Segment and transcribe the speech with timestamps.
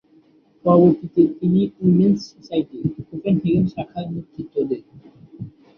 [0.65, 4.83] পরবর্তিতে তিনি উইমেন্স সোসাইটির কোপেনহেগেন শাখার নেতৃত্ব দেন।